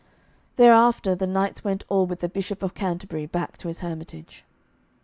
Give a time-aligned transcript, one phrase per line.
[0.55, 4.43] Thereafter the knights went all with the Bishop of Canterbury back to his hermitage.